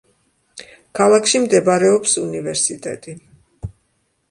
[0.99, 3.17] ქალაქში მდებარეობს უნივერსიტეტი.